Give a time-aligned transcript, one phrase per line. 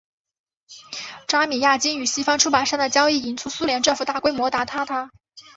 [1.27, 5.11] 扎米亚京与西方出版商的交易引起苏联政府大规模挞伐他。